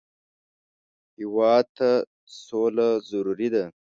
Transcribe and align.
هېواد 1.17 1.65
ته 1.77 1.89
سوله 2.45 2.89
ضروري 3.09 3.47
ده 3.53 3.63